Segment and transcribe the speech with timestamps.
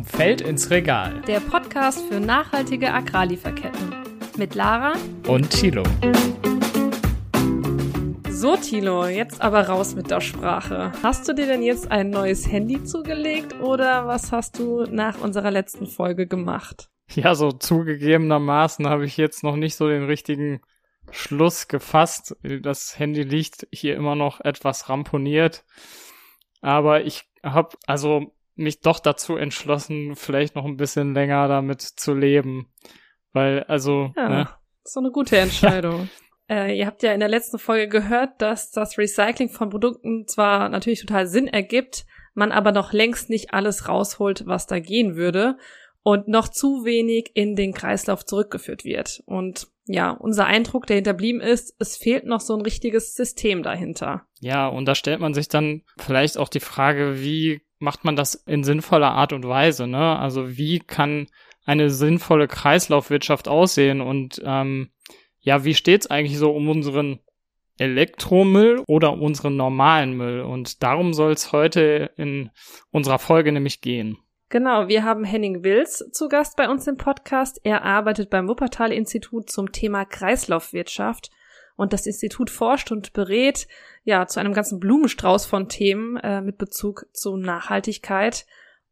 [0.00, 1.20] Vom Feld ins Regal.
[1.26, 3.94] Der Podcast für nachhaltige Agrarlieferketten.
[4.38, 4.94] Mit Lara
[5.26, 5.82] und Thilo.
[8.30, 10.90] So, Thilo, jetzt aber raus mit der Sprache.
[11.02, 15.50] Hast du dir denn jetzt ein neues Handy zugelegt oder was hast du nach unserer
[15.50, 16.88] letzten Folge gemacht?
[17.10, 20.62] Ja, so zugegebenermaßen habe ich jetzt noch nicht so den richtigen
[21.10, 22.34] Schluss gefasst.
[22.62, 25.66] Das Handy liegt hier immer noch etwas ramponiert.
[26.62, 32.14] Aber ich habe also mich doch dazu entschlossen, vielleicht noch ein bisschen länger damit zu
[32.14, 32.72] leben.
[33.32, 34.12] Weil, also.
[34.16, 34.48] Ja, ne?
[34.84, 36.08] so eine gute Entscheidung.
[36.50, 40.68] Äh, ihr habt ja in der letzten Folge gehört, dass das Recycling von Produkten zwar
[40.68, 45.58] natürlich total Sinn ergibt, man aber noch längst nicht alles rausholt, was da gehen würde
[46.02, 49.22] und noch zu wenig in den Kreislauf zurückgeführt wird.
[49.26, 54.26] Und ja, unser Eindruck, der hinterblieben ist, es fehlt noch so ein richtiges System dahinter.
[54.40, 58.34] Ja, und da stellt man sich dann vielleicht auch die Frage, wie macht man das
[58.34, 60.18] in sinnvoller Art und Weise, ne?
[60.18, 61.26] Also wie kann
[61.64, 64.90] eine sinnvolle Kreislaufwirtschaft aussehen und ähm,
[65.40, 67.20] ja, wie steht's eigentlich so um unseren
[67.78, 70.42] Elektromüll oder unseren normalen Müll?
[70.42, 72.50] Und darum soll es heute in
[72.90, 74.18] unserer Folge nämlich gehen.
[74.50, 77.60] Genau, wir haben Henning Wills zu Gast bei uns im Podcast.
[77.62, 81.30] Er arbeitet beim Wuppertal-Institut zum Thema Kreislaufwirtschaft
[81.80, 83.66] und das Institut forscht und berät
[84.04, 88.44] ja zu einem ganzen Blumenstrauß von Themen äh, mit Bezug zu Nachhaltigkeit.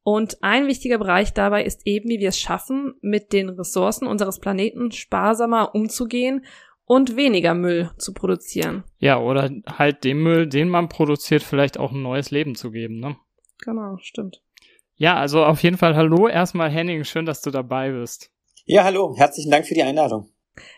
[0.02, 4.40] Und ein wichtiger Bereich dabei ist eben, wie wir es schaffen, mit den Ressourcen unseres
[4.40, 6.46] Planeten sparsamer umzugehen
[6.86, 8.84] und weniger Müll zu produzieren.
[8.96, 13.00] Ja, oder halt dem Müll, den man produziert, vielleicht auch ein neues Leben zu geben,
[13.00, 13.16] ne?
[13.58, 14.42] Genau, stimmt.
[14.96, 18.32] Ja, also auf jeden Fall hallo erstmal Henning, schön, dass du dabei bist.
[18.64, 20.30] Ja, hallo, herzlichen Dank für die Einladung.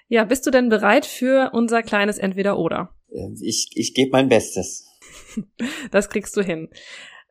[0.08, 2.94] Ja, bist du denn bereit für unser kleines Entweder-Oder?
[3.10, 4.88] Äh, ich, ich gebe mein Bestes.
[5.90, 6.68] das kriegst du hin.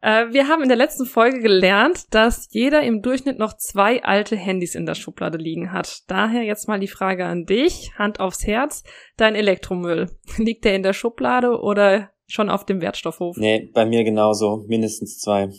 [0.01, 4.35] Äh, wir haben in der letzten Folge gelernt, dass jeder im Durchschnitt noch zwei alte
[4.35, 6.03] Handys in der Schublade liegen hat.
[6.07, 8.83] Daher jetzt mal die Frage an dich, Hand aufs Herz,
[9.17, 10.09] dein Elektromüll.
[10.37, 13.37] Liegt der in der Schublade oder schon auf dem Wertstoffhof?
[13.37, 15.49] Nee, bei mir genauso, mindestens zwei.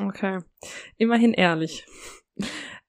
[0.00, 0.40] Okay.
[0.96, 1.84] Immerhin ehrlich.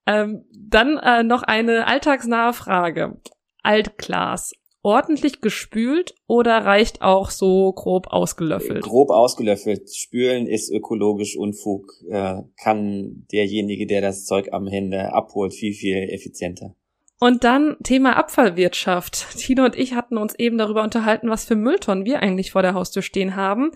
[0.10, 3.20] Ähm, dann äh, noch eine alltagsnahe Frage.
[3.68, 4.54] Altglas.
[4.82, 8.84] Ordentlich gespült oder reicht auch so grob ausgelöffelt?
[8.84, 9.94] Grob ausgelöffelt.
[9.94, 11.92] Spülen ist ökologisch Unfug.
[12.10, 16.74] Äh, kann derjenige, der das Zeug am Hände abholt, viel, viel effizienter.
[17.20, 19.38] Und dann Thema Abfallwirtschaft.
[19.38, 22.74] Tino und ich hatten uns eben darüber unterhalten, was für Mülltonnen wir eigentlich vor der
[22.74, 23.72] Haustür stehen haben.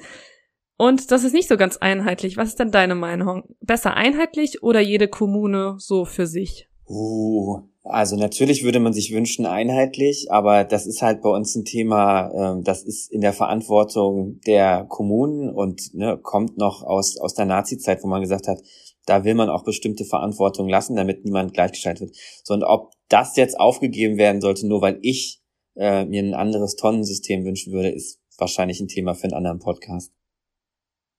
[0.78, 2.38] Und das ist nicht so ganz einheitlich.
[2.38, 3.44] Was ist denn deine Meinung?
[3.59, 6.69] Besser einheitlich oder jede Kommune so für sich?
[6.88, 11.66] Uh, also natürlich würde man sich wünschen einheitlich, aber das ist halt bei uns ein
[11.66, 17.34] Thema, ähm, das ist in der Verantwortung der Kommunen und ne, kommt noch aus, aus
[17.34, 18.59] der Nazi-Zeit, wo man gesagt hat,
[19.08, 22.16] da will man auch bestimmte Verantwortung lassen, damit niemand gleichgestellt wird.
[22.44, 25.41] So, und ob das jetzt aufgegeben werden sollte, nur weil ich
[25.75, 30.14] äh, mir ein anderes Tonnensystem wünschen würde, ist wahrscheinlich ein Thema für einen anderen Podcast.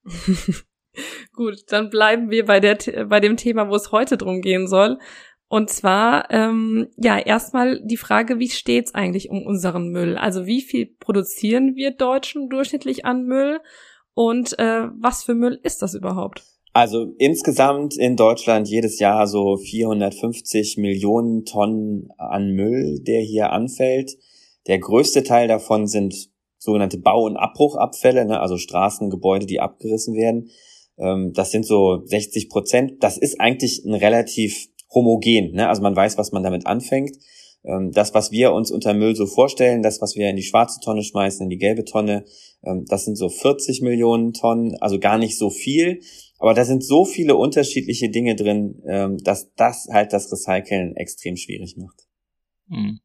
[1.34, 4.99] Gut, dann bleiben wir bei, der, bei dem Thema, wo es heute drum gehen soll.
[5.53, 10.17] Und zwar, ähm, ja, erstmal die Frage, wie steht's eigentlich um unseren Müll?
[10.17, 13.61] Also wie viel produzieren wir Deutschen durchschnittlich an Müll?
[14.15, 16.43] Und äh, was für Müll ist das überhaupt?
[16.73, 24.17] Also insgesamt in Deutschland jedes Jahr so 450 Millionen Tonnen an Müll, der hier anfällt.
[24.69, 30.15] Der größte Teil davon sind sogenannte Bau- und Abbruchabfälle, ne, also Straßen, Gebäude, die abgerissen
[30.15, 30.49] werden.
[30.97, 33.03] Ähm, das sind so 60 Prozent.
[33.03, 35.53] Das ist eigentlich ein relativ homogen.
[35.53, 35.69] Ne?
[35.69, 37.16] Also man weiß, was man damit anfängt.
[37.64, 40.80] Ähm, das, was wir uns unter Müll so vorstellen, das, was wir in die schwarze
[40.80, 42.25] Tonne schmeißen, in die gelbe Tonne,
[42.64, 46.00] ähm, das sind so 40 Millionen Tonnen, also gar nicht so viel.
[46.38, 51.36] Aber da sind so viele unterschiedliche Dinge drin, ähm, dass das halt das Recyceln extrem
[51.36, 52.09] schwierig macht.
[52.69, 52.98] Hm.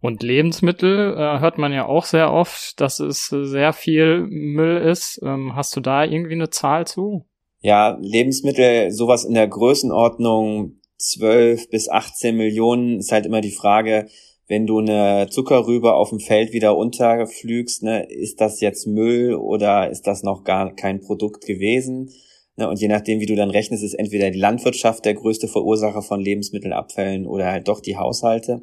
[0.00, 5.20] Und Lebensmittel äh, hört man ja auch sehr oft, dass es sehr viel Müll ist.
[5.24, 7.26] Ähm, hast du da irgendwie eine Zahl zu?
[7.60, 10.80] Ja, Lebensmittel, sowas in der Größenordnung
[11.10, 14.06] 12 bis 18 Millionen ist halt immer die Frage,
[14.46, 19.90] wenn du eine Zuckerrübe auf dem Feld wieder unterflügst, ne, ist das jetzt Müll oder
[19.90, 22.10] ist das noch gar kein Produkt gewesen?
[22.56, 26.02] Ne, und je nachdem, wie du dann rechnest, ist entweder die Landwirtschaft der größte Verursacher
[26.02, 28.60] von Lebensmittelabfällen oder halt doch die Haushalte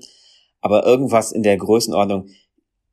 [0.61, 2.29] aber irgendwas in der Größenordnung,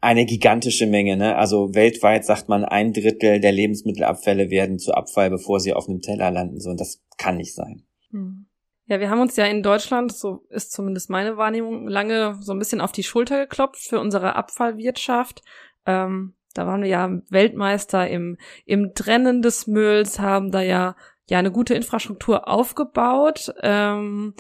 [0.01, 1.17] eine gigantische Menge.
[1.17, 1.37] Ne?
[1.37, 6.01] Also weltweit sagt man, ein Drittel der Lebensmittelabfälle werden zu Abfall, bevor sie auf einem
[6.01, 6.61] Teller landen.
[6.61, 7.85] So, und das kann nicht sein.
[8.11, 8.47] Hm.
[8.89, 12.59] Ja, wir haben uns ja in Deutschland, so ist zumindest meine Wahrnehmung, lange so ein
[12.59, 15.43] bisschen auf die Schulter geklopft für unsere Abfallwirtschaft.
[15.85, 20.97] Ähm, da waren wir ja Weltmeister im, im Trennen des Mülls, haben da ja
[21.31, 24.35] ja eine gute Infrastruktur aufgebaut, ähm,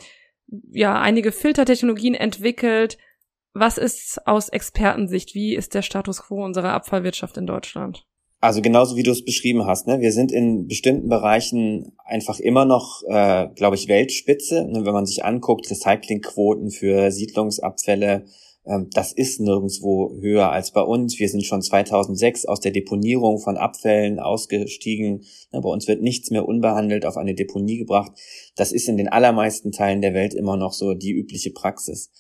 [0.46, 2.96] ja einige Filtertechnologien entwickelt.
[3.52, 5.34] Was ist aus Expertensicht?
[5.34, 8.07] Wie ist der Status quo unserer Abfallwirtschaft in Deutschland?
[8.40, 10.00] Also genauso wie du es beschrieben hast, ne?
[10.00, 14.64] wir sind in bestimmten Bereichen einfach immer noch, äh, glaube ich, Weltspitze.
[14.64, 14.86] Ne?
[14.86, 18.26] Wenn man sich anguckt, Recyclingquoten für Siedlungsabfälle,
[18.64, 21.18] ähm, das ist nirgendwo höher als bei uns.
[21.18, 25.24] Wir sind schon 2006 aus der Deponierung von Abfällen ausgestiegen.
[25.52, 25.60] Ne?
[25.60, 28.12] Bei uns wird nichts mehr unbehandelt auf eine Deponie gebracht.
[28.54, 32.10] Das ist in den allermeisten Teilen der Welt immer noch so die übliche Praxis.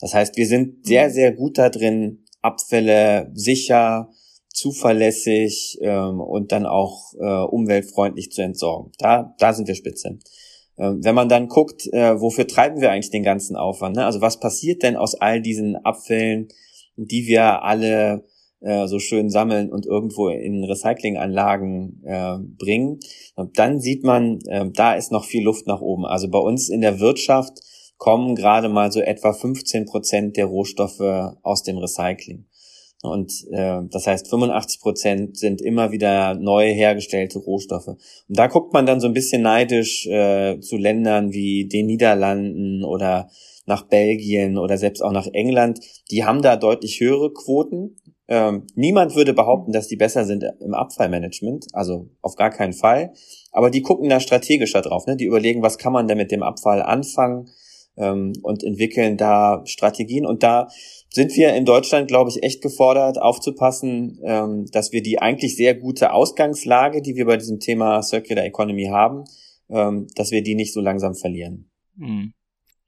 [0.00, 4.10] Das heißt, wir sind sehr, sehr gut da drin, Abfälle sicher,
[4.52, 8.92] zuverlässig ähm, und dann auch äh, umweltfreundlich zu entsorgen.
[8.98, 10.18] Da, da sind wir spitze.
[10.78, 13.96] Ähm, wenn man dann guckt, äh, wofür treiben wir eigentlich den ganzen Aufwand?
[13.96, 14.04] Ne?
[14.04, 16.48] Also was passiert denn aus all diesen Abfällen,
[16.96, 18.24] die wir alle
[18.60, 23.00] äh, so schön sammeln und irgendwo in Recyclinganlagen äh, bringen?
[23.34, 26.06] Und dann sieht man, äh, da ist noch viel Luft nach oben.
[26.06, 27.60] Also bei uns in der Wirtschaft
[27.96, 32.46] kommen gerade mal so etwa 15 Prozent der Rohstoffe aus dem Recycling.
[33.02, 37.86] Und äh, das heißt, 85 Prozent sind immer wieder neu hergestellte Rohstoffe.
[37.86, 37.98] Und
[38.28, 43.28] da guckt man dann so ein bisschen neidisch äh, zu Ländern wie den Niederlanden oder
[43.66, 45.78] nach Belgien oder selbst auch nach England.
[46.10, 47.96] Die haben da deutlich höhere Quoten.
[48.26, 53.12] Ähm, niemand würde behaupten, dass die besser sind im Abfallmanagement, also auf gar keinen Fall.
[53.52, 55.06] Aber die gucken da strategischer drauf.
[55.06, 55.16] Ne?
[55.16, 57.48] Die überlegen, was kann man denn mit dem Abfall anfangen
[57.98, 60.26] ähm, und entwickeln da Strategien.
[60.26, 60.68] Und da
[61.10, 65.74] sind wir in Deutschland, glaube ich, echt gefordert, aufzupassen, ähm, dass wir die eigentlich sehr
[65.74, 69.24] gute Ausgangslage, die wir bei diesem Thema Circular Economy haben,
[69.70, 71.70] ähm, dass wir die nicht so langsam verlieren.
[71.98, 72.34] Hm.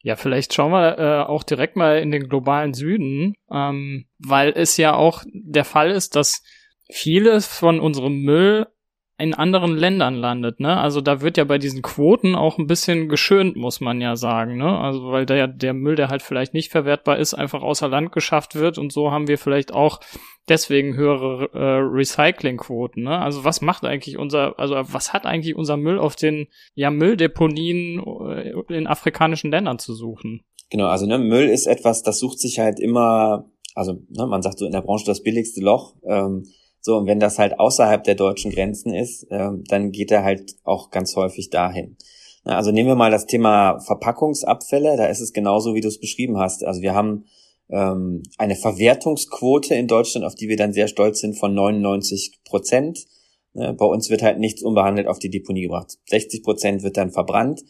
[0.03, 4.77] Ja, vielleicht schauen wir äh, auch direkt mal in den globalen Süden, ähm, weil es
[4.77, 6.43] ja auch der Fall ist, dass
[6.91, 8.67] vieles von unserem Müll
[9.21, 10.77] in anderen Ländern landet, ne?
[10.79, 14.57] Also da wird ja bei diesen Quoten auch ein bisschen geschönt, muss man ja sagen,
[14.57, 14.79] ne?
[14.79, 18.55] Also weil der, der Müll, der halt vielleicht nicht verwertbar ist, einfach außer Land geschafft
[18.55, 20.01] wird und so haben wir vielleicht auch
[20.49, 23.19] deswegen höhere äh, Recyclingquoten, ne?
[23.21, 28.03] Also was macht eigentlich unser, also was hat eigentlich unser Müll auf den ja Mülldeponien
[28.29, 30.43] äh, in afrikanischen Ländern zu suchen?
[30.71, 34.59] Genau, also ne, Müll ist etwas, das sucht sich halt immer, also ne, man sagt
[34.59, 35.97] so in der Branche das billigste Loch.
[36.05, 36.45] Ähm,
[36.81, 40.55] so, und wenn das halt außerhalb der deutschen Grenzen ist, äh, dann geht er halt
[40.65, 41.97] auch ganz häufig dahin.
[42.45, 46.39] Also nehmen wir mal das Thema Verpackungsabfälle, da ist es genauso, wie du es beschrieben
[46.39, 46.65] hast.
[46.65, 47.27] Also wir haben
[47.69, 53.07] ähm, eine Verwertungsquote in Deutschland, auf die wir dann sehr stolz sind, von 99 Prozent.
[53.55, 55.99] Äh, bei uns wird halt nichts unbehandelt auf die Deponie gebracht.
[56.07, 57.63] 60 Prozent wird dann verbrannt,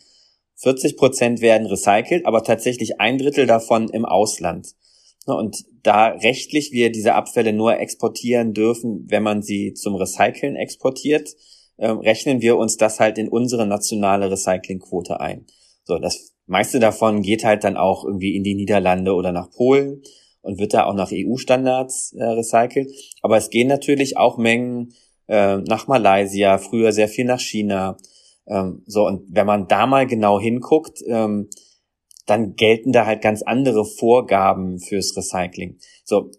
[0.57, 4.75] 40 Prozent werden recycelt, aber tatsächlich ein Drittel davon im Ausland.
[5.27, 10.57] Ne, und da rechtlich wir diese Abfälle nur exportieren dürfen, wenn man sie zum Recyceln
[10.57, 11.31] exportiert,
[11.77, 15.47] äh, rechnen wir uns das halt in unsere nationale Recyclingquote ein.
[15.85, 20.03] So, das meiste davon geht halt dann auch irgendwie in die Niederlande oder nach Polen
[20.43, 22.91] und wird da auch nach EU-Standards äh, recycelt.
[23.23, 24.95] Aber es gehen natürlich auch Mengen
[25.29, 27.97] äh, nach Malaysia, früher sehr viel nach China.
[28.47, 31.49] Ähm, so, und wenn man da mal genau hinguckt, ähm,
[32.27, 35.79] dann gelten da halt ganz andere Vorgaben fürs Recycling.
[36.05, 36.31] So,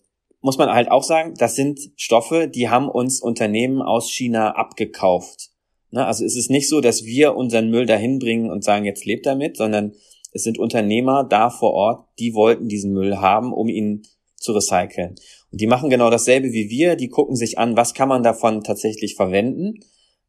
[0.41, 5.51] muss man halt auch sagen, das sind Stoffe, die haben uns Unternehmen aus China abgekauft.
[5.91, 6.05] Ne?
[6.05, 9.25] Also es ist nicht so, dass wir unseren Müll dahin bringen und sagen, jetzt lebt
[9.25, 9.93] damit, sondern
[10.33, 14.03] es sind Unternehmer da vor Ort, die wollten diesen Müll haben, um ihn
[14.35, 15.15] zu recyceln.
[15.51, 18.63] Und die machen genau dasselbe wie wir, die gucken sich an, was kann man davon
[18.63, 19.81] tatsächlich verwenden.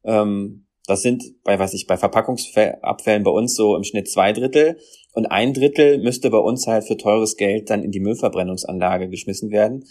[0.03, 4.77] Ähm, das sind bei, was ich, bei Verpackungsabfällen bei uns so im Schnitt zwei Drittel.
[5.13, 9.51] Und ein Drittel müsste bei uns halt für teures Geld dann in die Müllverbrennungsanlage geschmissen
[9.51, 9.85] werden.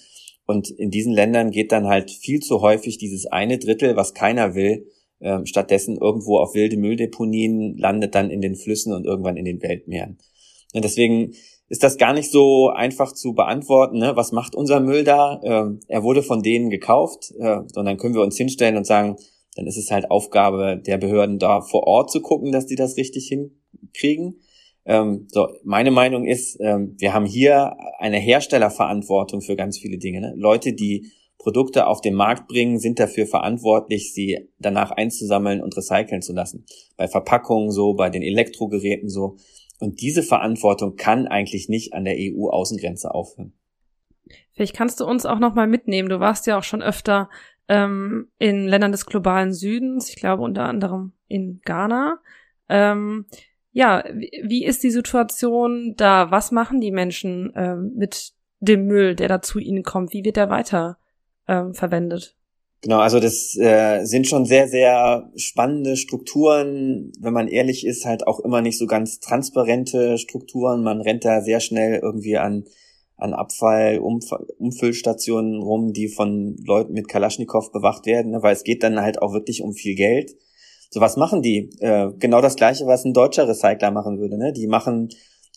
[0.46, 4.54] Und in diesen Ländern geht dann halt viel zu häufig dieses eine Drittel, was keiner
[4.54, 4.86] will,
[5.20, 9.62] äh, stattdessen irgendwo auf wilde Mülldeponien, landet dann in den Flüssen und irgendwann in den
[9.62, 10.18] Weltmeeren.
[10.74, 11.34] Und deswegen
[11.68, 14.16] ist das gar nicht so einfach zu beantworten, ne?
[14.16, 15.40] was macht unser Müll da?
[15.44, 19.16] Ähm, er wurde von denen gekauft, äh, sondern können wir uns hinstellen und sagen,
[19.54, 22.96] dann ist es halt Aufgabe der Behörden da vor Ort zu gucken, dass die das
[22.96, 24.40] richtig hinkriegen.
[24.84, 30.20] Ähm, so, meine Meinung ist, ähm, wir haben hier eine Herstellerverantwortung für ganz viele Dinge.
[30.20, 30.34] Ne?
[30.36, 36.22] Leute, die Produkte auf den Markt bringen, sind dafür verantwortlich, sie danach einzusammeln und recyceln
[36.22, 36.64] zu lassen.
[36.96, 39.36] Bei Verpackungen so, bei den Elektrogeräten so.
[39.80, 43.52] Und diese Verantwortung kann eigentlich nicht an der EU-Außengrenze aufhören.
[44.52, 46.08] Vielleicht kannst du uns auch noch mal mitnehmen.
[46.08, 47.28] Du warst ja auch schon öfter
[47.68, 52.20] ähm, in Ländern des globalen Südens, ich glaube unter anderem in Ghana.
[52.68, 53.26] Ähm,
[53.72, 54.04] ja,
[54.42, 56.30] wie ist die Situation da?
[56.30, 60.12] Was machen die Menschen ähm, mit dem Müll, der da zu ihnen kommt?
[60.12, 60.98] Wie wird der weiter
[61.48, 62.36] ähm, verwendet?
[62.82, 68.26] Genau, also das äh, sind schon sehr, sehr spannende Strukturen, wenn man ehrlich ist, halt
[68.26, 70.82] auch immer nicht so ganz transparente Strukturen.
[70.82, 72.64] Man rennt da sehr schnell irgendwie an,
[73.16, 74.20] an Abfall, rum,
[75.92, 78.42] die von Leuten mit Kalaschnikow bewacht werden, ne?
[78.42, 80.34] weil es geht dann halt auch wirklich um viel Geld.
[80.92, 81.70] So was machen die?
[81.80, 84.36] Äh, genau das gleiche, was ein deutscher Recycler machen würde.
[84.36, 84.52] Ne?
[84.52, 85.08] Die machen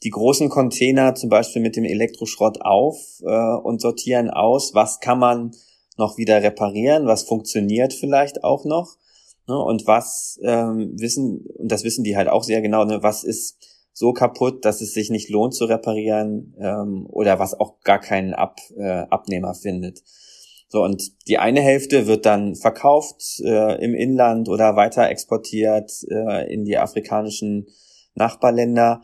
[0.02, 5.20] die großen Container zum Beispiel mit dem Elektroschrott auf äh, und sortieren aus, was kann
[5.20, 5.52] man
[5.98, 8.96] noch wieder reparieren, was funktioniert vielleicht auch noch
[9.48, 13.26] ne, und was ähm, wissen, und das wissen die halt auch sehr genau, ne, was
[13.26, 13.58] ist
[13.92, 18.34] so kaputt, dass es sich nicht lohnt zu reparieren ähm, oder was auch gar keinen
[18.34, 20.02] Ab, äh, Abnehmer findet.
[20.76, 26.54] So, und die eine Hälfte wird dann verkauft äh, im Inland oder weiter exportiert äh,
[26.54, 27.68] in die afrikanischen
[28.14, 29.02] Nachbarländer.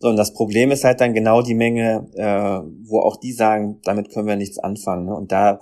[0.00, 3.80] So, und das Problem ist halt dann genau die Menge, äh, wo auch die sagen,
[3.84, 5.06] damit können wir nichts anfangen.
[5.06, 5.16] Ne?
[5.16, 5.60] Und da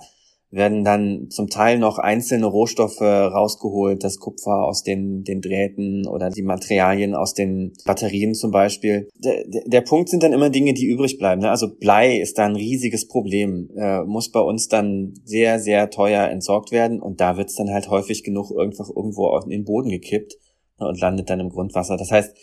[0.53, 6.29] werden dann zum Teil noch einzelne Rohstoffe rausgeholt, das Kupfer aus den, den Drähten oder
[6.29, 9.09] die Materialien aus den Batterien zum Beispiel.
[9.17, 11.41] Der, der, Punkt sind dann immer Dinge, die übrig bleiben.
[11.41, 11.49] Ne?
[11.49, 16.29] Also Blei ist da ein riesiges Problem, äh, muss bei uns dann sehr, sehr teuer
[16.29, 20.35] entsorgt werden und da wird's dann halt häufig genug einfach irgendwo in den Boden gekippt
[20.79, 21.97] ne, und landet dann im Grundwasser.
[21.97, 22.37] Das heißt,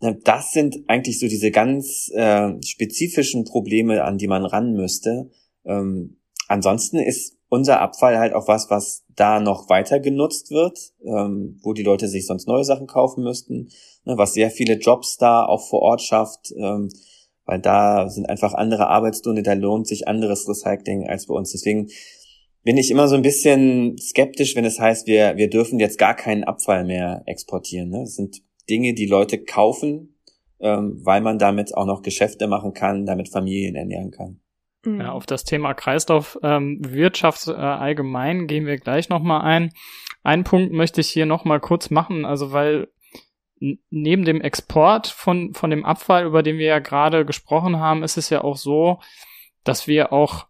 [0.00, 5.30] ne, das sind eigentlich so diese ganz äh, spezifischen Probleme, an die man ran müsste.
[5.64, 6.16] Ähm,
[6.48, 11.72] Ansonsten ist unser Abfall halt auch was, was da noch weiter genutzt wird, ähm, wo
[11.72, 13.68] die Leute sich sonst neue Sachen kaufen müssten,
[14.04, 16.88] ne, was sehr viele Jobs da auch vor Ort schafft, ähm,
[17.44, 21.52] weil da sind einfach andere Arbeitsstunde, da lohnt sich anderes Recycling als bei uns.
[21.52, 21.88] Deswegen
[22.62, 26.14] bin ich immer so ein bisschen skeptisch, wenn es heißt, wir, wir dürfen jetzt gar
[26.14, 27.90] keinen Abfall mehr exportieren.
[27.90, 28.00] Ne?
[28.00, 30.18] Das sind Dinge, die Leute kaufen,
[30.60, 34.40] ähm, weil man damit auch noch Geschäfte machen kann, damit Familien ernähren kann.
[34.84, 35.00] Mhm.
[35.00, 39.72] Ja, auf das Thema Kreislaufwirtschaft ähm, äh, allgemein gehen wir gleich nochmal ein.
[40.22, 42.88] Einen Punkt möchte ich hier nochmal kurz machen, also weil
[43.90, 48.16] neben dem Export von, von dem Abfall, über den wir ja gerade gesprochen haben, ist
[48.16, 49.00] es ja auch so,
[49.64, 50.46] dass wir auch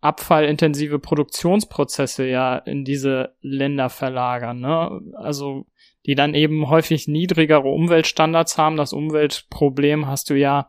[0.00, 4.60] abfallintensive Produktionsprozesse ja in diese Länder verlagern.
[4.60, 5.00] Ne?
[5.16, 5.66] Also
[6.06, 8.76] die dann eben häufig niedrigere Umweltstandards haben.
[8.76, 10.68] Das Umweltproblem hast du ja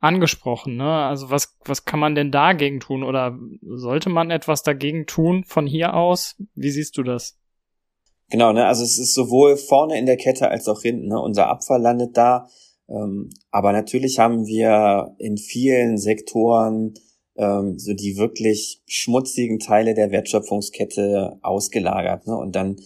[0.00, 0.76] angesprochen.
[0.76, 0.90] Ne?
[0.90, 5.66] Also was, was kann man denn dagegen tun oder sollte man etwas dagegen tun von
[5.66, 6.36] hier aus?
[6.54, 7.36] Wie siehst du das?
[8.30, 8.66] Genau, ne?
[8.66, 11.08] also es ist sowohl vorne in der Kette als auch hinten.
[11.08, 11.20] Ne?
[11.20, 12.48] Unser Abfall landet da.
[12.88, 16.94] Ähm, aber natürlich haben wir in vielen Sektoren
[17.36, 22.26] ähm, so die wirklich schmutzigen Teile der Wertschöpfungskette ausgelagert.
[22.26, 22.36] Ne?
[22.36, 22.76] Und dann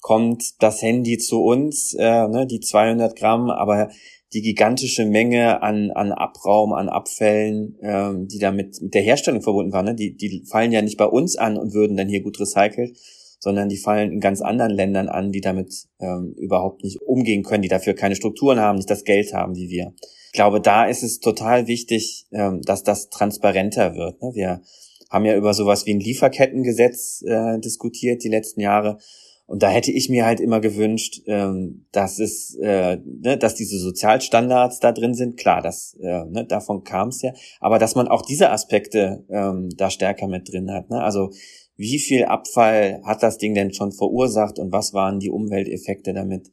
[0.00, 3.88] kommt das Handy zu uns, äh, ne, die 200 Gramm, aber
[4.34, 9.72] die gigantische Menge an, an Abraum, an Abfällen, ähm, die damit mit der Herstellung verbunden
[9.72, 9.94] waren, ne?
[9.94, 12.98] die, die fallen ja nicht bei uns an und würden dann hier gut recycelt,
[13.38, 17.62] sondern die fallen in ganz anderen Ländern an, die damit ähm, überhaupt nicht umgehen können,
[17.62, 19.94] die dafür keine Strukturen haben, nicht das Geld haben wie wir.
[20.26, 24.20] Ich glaube, da ist es total wichtig, ähm, dass das transparenter wird.
[24.20, 24.30] Ne?
[24.34, 24.62] Wir
[25.10, 28.98] haben ja über sowas wie ein Lieferkettengesetz äh, diskutiert die letzten Jahre
[29.46, 33.78] und da hätte ich mir halt immer gewünscht, ähm, dass es, äh, ne, dass diese
[33.78, 35.36] Sozialstandards da drin sind.
[35.36, 39.68] Klar, das, äh, ne, davon kam es ja, aber dass man auch diese Aspekte ähm,
[39.76, 40.88] da stärker mit drin hat.
[40.88, 41.02] Ne?
[41.02, 41.30] Also
[41.76, 46.50] wie viel Abfall hat das Ding denn schon verursacht und was waren die Umwelteffekte damit?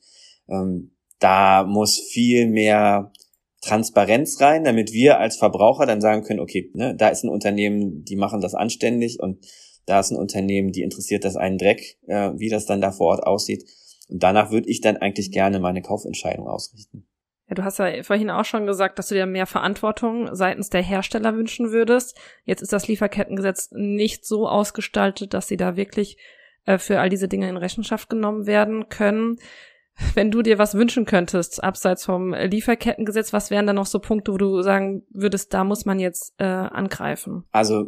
[0.49, 3.13] Ähm, da muss viel mehr
[3.61, 8.03] Transparenz rein, damit wir als Verbraucher dann sagen können, okay, ne, da ist ein Unternehmen,
[8.03, 9.45] die machen das anständig und
[9.85, 13.07] da ist ein Unternehmen, die interessiert das einen Dreck, äh, wie das dann da vor
[13.07, 13.63] Ort aussieht.
[14.09, 17.07] Und danach würde ich dann eigentlich gerne meine Kaufentscheidung ausrichten.
[17.47, 20.81] Ja, du hast ja vorhin auch schon gesagt, dass du dir mehr Verantwortung seitens der
[20.81, 22.17] Hersteller wünschen würdest.
[22.45, 26.17] Jetzt ist das Lieferkettengesetz nicht so ausgestaltet, dass sie da wirklich
[26.65, 29.37] äh, für all diese Dinge in Rechenschaft genommen werden können
[30.13, 34.33] wenn du dir was wünschen könntest, abseits vom Lieferkettengesetz, was wären da noch so Punkte,
[34.33, 37.43] wo du sagen würdest, da muss man jetzt äh, angreifen?
[37.51, 37.85] Also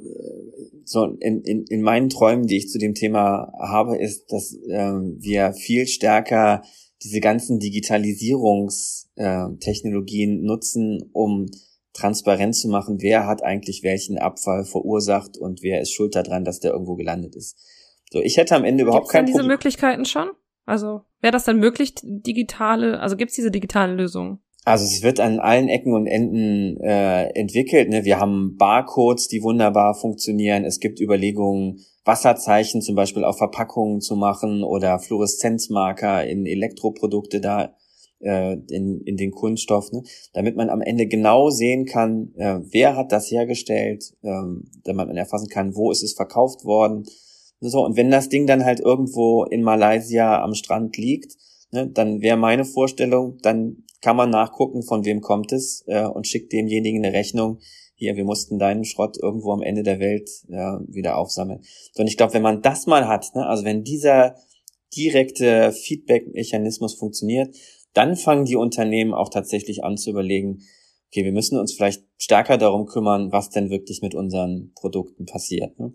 [0.85, 5.17] so in, in, in meinen Träumen, die ich zu dem Thema habe, ist, dass ähm,
[5.19, 6.61] wir viel stärker
[7.03, 11.47] diese ganzen Digitalisierungstechnologien äh, nutzen, um
[11.93, 16.59] transparent zu machen, wer hat eigentlich welchen Abfall verursacht und wer ist schuld daran, dass
[16.59, 17.55] der irgendwo gelandet ist.
[18.11, 20.31] So, ich hätte am Ende überhaupt Gibt's kein diese Möglichkeiten schon?
[20.65, 24.39] Also wäre das dann möglich, digitale, also gibt's diese digitalen Lösungen?
[24.65, 27.89] Also es wird an allen Ecken und Enden äh, entwickelt.
[27.89, 28.05] Ne?
[28.05, 30.63] Wir haben Barcodes, die wunderbar funktionieren.
[30.63, 37.75] Es gibt Überlegungen, Wasserzeichen zum Beispiel auf Verpackungen zu machen oder Fluoreszenzmarker in Elektroprodukte da
[38.19, 40.03] äh, in, in den Kunststoff, ne?
[40.33, 44.31] damit man am Ende genau sehen kann, äh, wer hat das hergestellt, äh,
[44.83, 47.05] damit man erfassen kann, wo ist es verkauft worden,
[47.69, 51.35] So, und wenn das Ding dann halt irgendwo in Malaysia am Strand liegt,
[51.71, 56.27] ne, dann wäre meine Vorstellung, dann kann man nachgucken, von wem kommt es äh, und
[56.27, 57.59] schickt demjenigen eine Rechnung.
[57.95, 61.61] Hier, wir mussten deinen Schrott irgendwo am Ende der Welt äh, wieder aufsammeln.
[61.93, 64.35] So, und ich glaube, wenn man das mal hat, ne, also wenn dieser
[64.95, 67.55] direkte Feedback-Mechanismus funktioniert,
[67.93, 70.59] dann fangen die Unternehmen auch tatsächlich an zu überlegen,
[71.07, 75.79] okay, wir müssen uns vielleicht stärker darum kümmern, was denn wirklich mit unseren Produkten passiert.
[75.79, 75.93] Ne?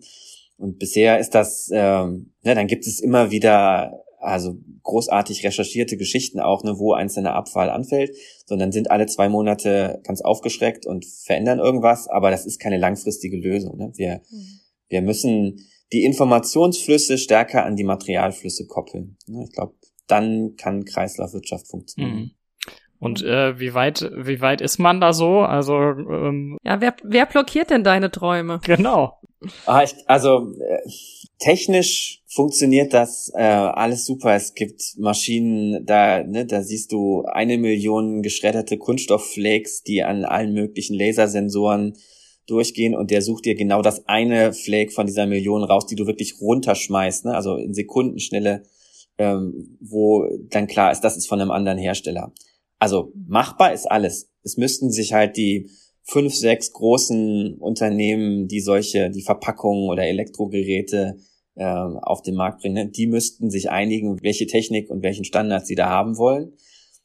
[0.59, 6.41] Und bisher ist das, ähm, ja, dann gibt es immer wieder also großartig recherchierte Geschichten
[6.41, 11.59] auch, ne, wo einzelner Abfall anfällt, sondern sind alle zwei Monate ganz aufgeschreckt und verändern
[11.59, 13.77] irgendwas, aber das ist keine langfristige Lösung.
[13.77, 13.93] Ne?
[13.95, 14.59] Wir, mhm.
[14.89, 19.17] wir müssen die Informationsflüsse stärker an die Materialflüsse koppeln.
[19.27, 19.45] Ne?
[19.45, 19.75] Ich glaube,
[20.07, 22.15] dann kann Kreislaufwirtschaft funktionieren.
[22.15, 22.31] Mhm.
[22.99, 25.39] Und äh, wie weit, wie weit ist man da so?
[25.39, 28.59] Also ähm, ja, wer, wer blockiert denn deine Träume?
[28.65, 29.13] Genau.
[29.65, 30.79] Ah, ich, also äh,
[31.39, 34.35] technisch funktioniert das äh, alles super.
[34.35, 40.53] Es gibt Maschinen, da, ne, da siehst du eine Million geschredderte Kunststoffflakes, die an allen
[40.53, 41.95] möglichen Lasersensoren
[42.47, 46.05] durchgehen und der sucht dir genau das eine Flake von dieser Million raus, die du
[46.07, 47.35] wirklich runterschmeißt, ne?
[47.35, 48.63] also in Sekundenschnelle,
[49.17, 52.33] ähm, wo dann klar ist, das ist von einem anderen Hersteller.
[52.79, 54.29] Also machbar ist alles.
[54.43, 55.69] Es müssten sich halt die
[56.03, 61.17] fünf, sechs großen Unternehmen, die solche, die Verpackungen oder Elektrogeräte
[61.55, 65.67] äh, auf den Markt bringen, ne, die müssten sich einigen, welche Technik und welchen Standard
[65.67, 66.53] sie da haben wollen.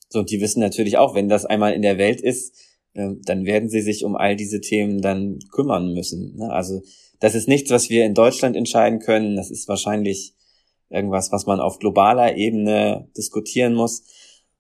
[0.09, 2.55] So, und die wissen natürlich auch, wenn das einmal in der Welt ist,
[2.95, 6.37] äh, dann werden sie sich um all diese Themen dann kümmern müssen.
[6.37, 6.51] Ne?
[6.51, 6.83] Also
[7.21, 9.37] das ist nichts, was wir in Deutschland entscheiden können.
[9.37, 10.35] Das ist wahrscheinlich
[10.89, 14.05] irgendwas, was man auf globaler Ebene diskutieren muss.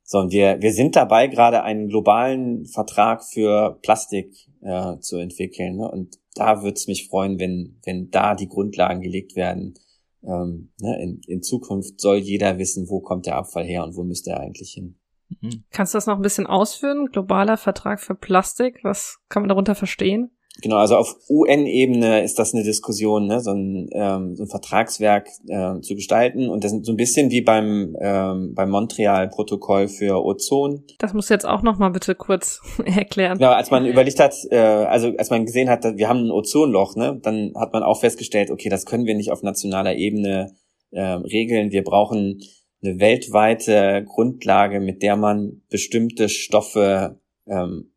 [0.06, 5.76] So, und wir, wir sind dabei, gerade einen globalen Vertrag für Plastik äh, zu entwickeln.
[5.76, 5.90] Ne?
[5.90, 9.75] Und da würde es mich freuen, wenn, wenn da die Grundlagen gelegt werden.
[10.23, 11.02] Ähm, ne?
[11.02, 14.40] in, in Zukunft soll jeder wissen, wo kommt der Abfall her und wo müsste er
[14.40, 14.99] eigentlich hin.
[15.40, 15.64] Mhm.
[15.70, 17.06] Kannst du das noch ein bisschen ausführen?
[17.11, 20.34] Globaler Vertrag für Plastik, was kann man darunter verstehen?
[20.62, 25.28] Genau, also auf UN-Ebene ist das eine Diskussion, ne, so ein, ähm, so ein Vertragswerk
[25.48, 26.48] äh, zu gestalten.
[26.48, 30.84] Und das ist so ein bisschen wie beim, ähm, beim Montreal-Protokoll für Ozon.
[30.98, 33.38] Das muss jetzt auch noch mal bitte kurz erklären.
[33.38, 36.94] Genau, als man überlegt hat, äh, also als man gesehen hat, wir haben ein Ozonloch,
[36.94, 40.54] ne, dann hat man auch festgestellt, okay, das können wir nicht auf nationaler Ebene
[40.92, 41.72] äh, regeln.
[41.72, 42.40] Wir brauchen
[42.82, 47.90] eine weltweite Grundlage, mit der man bestimmte Stoffe ähm,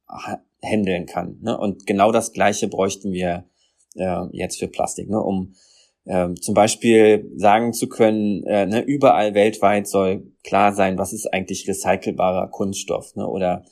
[0.63, 1.39] handeln kann.
[1.41, 1.57] Ne?
[1.57, 3.45] Und genau das Gleiche bräuchten wir
[3.95, 5.21] äh, jetzt für Plastik, ne?
[5.21, 5.53] um
[6.05, 11.31] äh, zum Beispiel sagen zu können, äh, ne, überall weltweit soll klar sein, was ist
[11.33, 13.27] eigentlich recycelbarer Kunststoff ne?
[13.27, 13.65] oder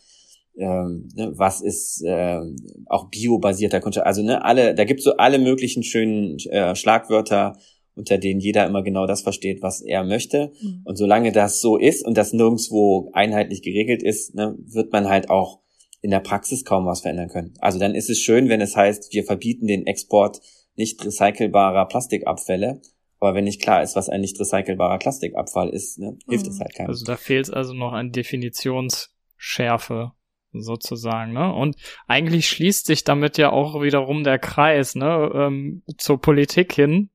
[0.58, 2.42] ähm, ne, was ist äh,
[2.88, 4.06] auch biobasierter Kunststoff.
[4.06, 7.58] Also ne, alle, da gibt's so alle möglichen schönen äh, Schlagwörter,
[7.96, 10.52] unter denen jeder immer genau das versteht, was er möchte.
[10.62, 10.82] Mhm.
[10.84, 15.30] Und solange das so ist und das nirgendwo einheitlich geregelt ist, ne, wird man halt
[15.30, 15.60] auch
[16.06, 17.56] in der Praxis kaum was verändern können.
[17.62, 20.40] Also dann ist es schön, wenn es heißt, wir verbieten den Export
[20.76, 22.80] nicht recycelbarer Plastikabfälle.
[23.20, 26.52] Aber wenn nicht klar ist, was ein nicht recycelbarer Plastikabfall ist, ne, hilft mhm.
[26.52, 26.90] es halt keinem.
[26.90, 30.12] Also da fehlt es also noch an Definitionsschärfe
[30.52, 31.52] sozusagen, ne?
[31.52, 37.10] Und eigentlich schließt sich damit ja auch wiederum der Kreis, ne, ähm, zur Politik hin,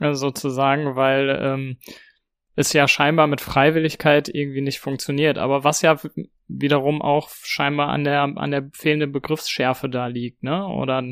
[0.00, 1.76] äh, sozusagen, weil ähm,
[2.60, 5.38] es ja scheinbar mit Freiwilligkeit irgendwie nicht funktioniert.
[5.38, 5.98] Aber was ja
[6.48, 10.66] wiederum auch scheinbar an der, an der fehlenden Begriffsschärfe da liegt, ne?
[10.66, 11.02] Oder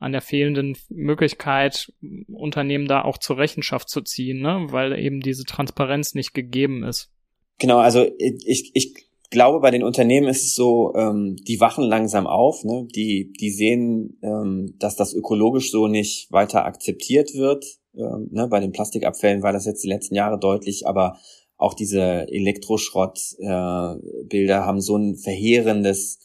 [0.00, 1.92] an der fehlenden Möglichkeit,
[2.28, 4.66] Unternehmen da auch zur Rechenschaft zu ziehen, ne?
[4.70, 7.10] Weil eben diese Transparenz nicht gegeben ist.
[7.58, 12.26] Genau, also ich, ich glaube, bei den Unternehmen ist es so, ähm, die wachen langsam
[12.26, 12.86] auf, ne?
[12.94, 17.64] die, die sehen, ähm, dass das ökologisch so nicht weiter akzeptiert wird.
[17.96, 18.48] Ähm, ne?
[18.48, 21.18] Bei den Plastikabfällen war das jetzt die letzten Jahre deutlich, aber
[21.56, 26.20] auch diese Elektroschrottbilder äh, haben so ein verheerendes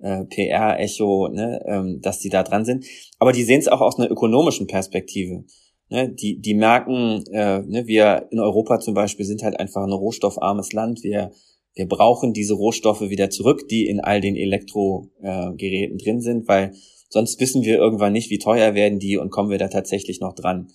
[0.00, 2.86] äh, PR-Echo, ne, ähm, dass die da dran sind.
[3.18, 5.44] Aber die sehen es auch aus einer ökonomischen Perspektive.
[5.90, 9.92] Ne, die, die merken, äh, ne, wir in Europa zum Beispiel sind halt einfach ein
[9.92, 11.02] rohstoffarmes Land.
[11.02, 11.32] Wir,
[11.74, 16.72] wir brauchen diese Rohstoffe wieder zurück, die in all den Elektrogeräten äh, drin sind, weil
[17.08, 20.34] sonst wissen wir irgendwann nicht, wie teuer werden die und kommen wir da tatsächlich noch
[20.34, 20.68] dran.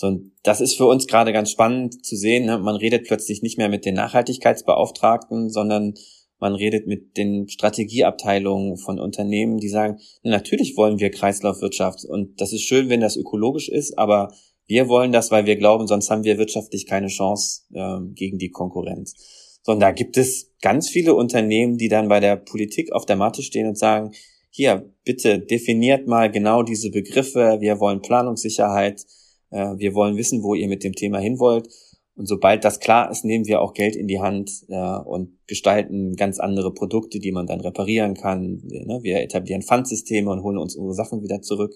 [0.00, 2.46] So, und das ist für uns gerade ganz spannend zu sehen.
[2.46, 2.58] Ne?
[2.58, 5.92] Man redet plötzlich nicht mehr mit den Nachhaltigkeitsbeauftragten, sondern
[6.38, 12.54] man redet mit den Strategieabteilungen von Unternehmen, die sagen, natürlich wollen wir Kreislaufwirtschaft und das
[12.54, 14.32] ist schön, wenn das ökologisch ist, aber
[14.66, 18.48] wir wollen das, weil wir glauben, sonst haben wir wirtschaftlich keine Chance äh, gegen die
[18.48, 19.58] Konkurrenz.
[19.62, 23.42] Sondern da gibt es ganz viele Unternehmen, die dann bei der Politik auf der Matte
[23.42, 24.12] stehen und sagen,
[24.48, 29.04] hier, bitte definiert mal genau diese Begriffe, wir wollen Planungssicherheit,
[29.50, 31.68] Äh, wir wollen wissen, wo ihr mit dem Thema hin wollt.
[32.14, 36.16] Und sobald das klar ist, nehmen wir auch Geld in die Hand äh, und gestalten
[36.16, 38.60] ganz andere Produkte, die man dann reparieren kann.
[38.64, 38.98] Ne?
[39.02, 41.74] Wir etablieren Pfandsysteme und holen uns unsere Sachen wieder zurück.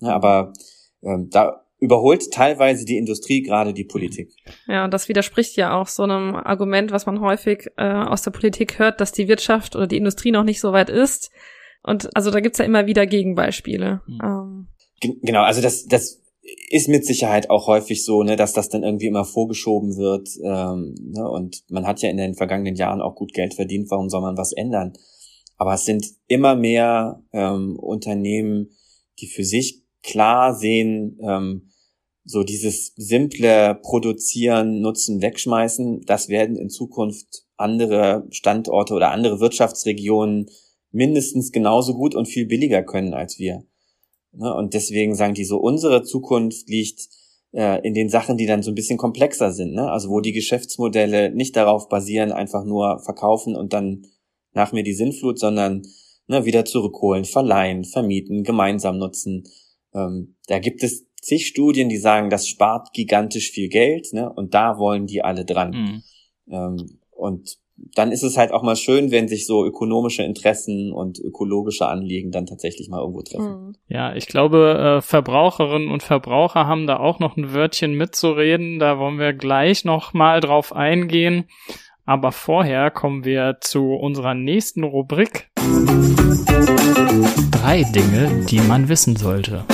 [0.00, 0.52] Ja, aber
[1.02, 4.32] ähm, da überholt teilweise die Industrie gerade die Politik.
[4.66, 8.30] Ja, und das widerspricht ja auch so einem Argument, was man häufig äh, aus der
[8.30, 11.30] Politik hört, dass die Wirtschaft oder die Industrie noch nicht so weit ist.
[11.82, 14.00] Und also da gibt's ja immer wieder Gegenbeispiele.
[14.06, 14.18] Mhm.
[14.22, 14.68] Ähm.
[15.22, 16.22] Genau, also das, das
[16.70, 20.28] ist mit Sicherheit auch häufig so, ne, dass das dann irgendwie immer vorgeschoben wird.
[20.44, 23.90] Ähm, ne, und man hat ja in den vergangenen Jahren auch gut Geld verdient.
[23.90, 24.92] Warum soll man was ändern?
[25.56, 28.70] Aber es sind immer mehr ähm, Unternehmen,
[29.20, 31.70] die für sich klar sehen, ähm,
[32.24, 40.50] so dieses simple Produzieren, Nutzen, Wegschmeißen, das werden in Zukunft andere Standorte oder andere Wirtschaftsregionen
[40.90, 43.64] mindestens genauso gut und viel billiger können als wir.
[44.36, 44.52] Ne?
[44.54, 47.08] Und deswegen sagen die so, unsere Zukunft liegt
[47.52, 49.74] äh, in den Sachen, die dann so ein bisschen komplexer sind.
[49.74, 49.90] Ne?
[49.90, 54.06] Also wo die Geschäftsmodelle nicht darauf basieren, einfach nur verkaufen und dann
[54.52, 55.82] nach mir die Sinnflut, sondern
[56.26, 59.44] ne, wieder zurückholen, verleihen, vermieten, gemeinsam nutzen.
[59.94, 64.32] Ähm, da gibt es zig Studien, die sagen, das spart gigantisch viel Geld, ne?
[64.32, 65.70] Und da wollen die alle dran.
[65.70, 66.02] Mhm.
[66.52, 71.18] Ähm, und dann ist es halt auch mal schön, wenn sich so ökonomische Interessen und
[71.18, 73.66] ökologische Anliegen dann tatsächlich mal irgendwo treffen.
[73.68, 73.74] Mhm.
[73.88, 78.78] Ja, ich glaube, äh, Verbraucherinnen und Verbraucher haben da auch noch ein Wörtchen mitzureden.
[78.78, 81.44] Da wollen wir gleich noch mal drauf eingehen.
[82.04, 85.50] Aber vorher kommen wir zu unserer nächsten Rubrik.
[87.50, 89.64] Drei Dinge, die man wissen sollte.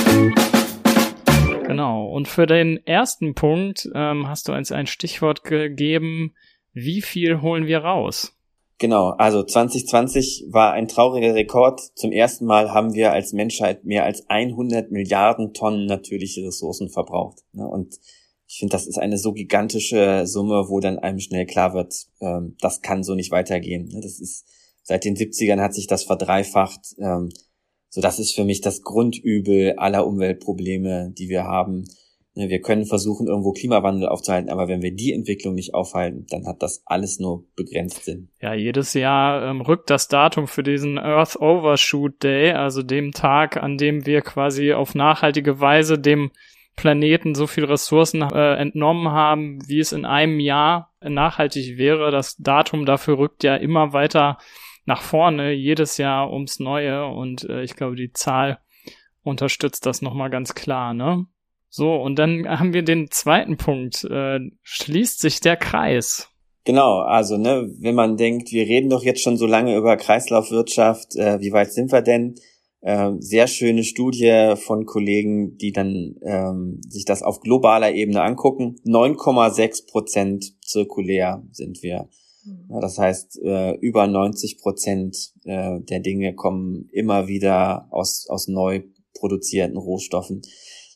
[1.66, 2.06] Genau.
[2.06, 6.32] Und für den ersten Punkt ähm, hast du uns ein Stichwort gegeben,
[6.72, 8.32] wie viel holen wir raus?
[8.78, 11.80] Genau, also 2020 war ein trauriger Rekord.
[11.94, 17.42] Zum ersten Mal haben wir als Menschheit mehr als 100 Milliarden Tonnen natürliche Ressourcen verbraucht.
[17.52, 17.66] Ne?
[17.66, 18.00] Und
[18.48, 22.56] ich finde, das ist eine so gigantische Summe, wo dann einem schnell klar wird, ähm,
[22.60, 23.86] das kann so nicht weitergehen.
[23.86, 24.00] Ne?
[24.00, 24.46] Das ist
[24.82, 26.96] seit den 70ern hat sich das verdreifacht.
[26.98, 27.28] Ähm,
[27.88, 31.84] so, das ist für mich das Grundübel aller Umweltprobleme, die wir haben.
[32.34, 36.46] Ne, wir können versuchen, irgendwo Klimawandel aufzuhalten, aber wenn wir die Entwicklung nicht aufhalten, dann
[36.46, 38.30] hat das alles nur begrenzt Sinn.
[38.40, 43.62] Ja, jedes Jahr ähm, rückt das Datum für diesen Earth Overshoot Day, also dem Tag,
[43.62, 46.30] an dem wir quasi auf nachhaltige Weise dem
[46.74, 52.10] Planeten so viel Ressourcen äh, entnommen haben, wie es in einem Jahr nachhaltig wäre.
[52.10, 54.38] Das Datum dafür rückt ja immer weiter
[54.86, 58.58] nach vorne, jedes Jahr ums Neue und äh, ich glaube, die Zahl
[59.22, 61.26] unterstützt das nochmal ganz klar, ne?
[61.74, 64.04] So, und dann haben wir den zweiten Punkt.
[64.04, 66.28] Äh, schließt sich der Kreis.
[66.64, 71.16] Genau, also ne, wenn man denkt, wir reden doch jetzt schon so lange über Kreislaufwirtschaft,
[71.16, 72.34] äh, wie weit sind wir denn?
[72.82, 78.76] Äh, sehr schöne Studie von Kollegen, die dann ähm, sich das auf globaler Ebene angucken.
[78.84, 82.10] 9,6 Prozent zirkulär sind wir.
[82.44, 82.66] Mhm.
[82.68, 88.46] Ja, das heißt, äh, über 90 Prozent äh, der Dinge kommen immer wieder aus, aus
[88.46, 88.82] neu
[89.14, 90.42] produzierten Rohstoffen.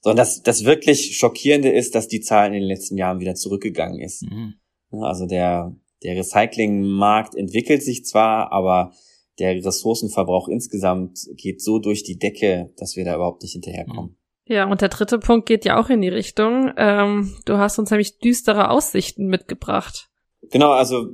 [0.06, 4.00] Sondern das, das wirklich Schockierende ist, dass die Zahl in den letzten Jahren wieder zurückgegangen
[4.00, 4.22] ist.
[4.22, 4.54] Mhm.
[5.02, 8.92] Also der, der Recyclingmarkt entwickelt sich zwar, aber
[9.40, 14.12] der Ressourcenverbrauch insgesamt geht so durch die Decke, dass wir da überhaupt nicht hinterherkommen.
[14.12, 14.16] Mhm.
[14.44, 16.70] Ja, und der dritte Punkt geht ja auch in die Richtung.
[16.76, 20.08] Ähm, du hast uns nämlich düstere Aussichten mitgebracht.
[20.52, 21.08] Genau, also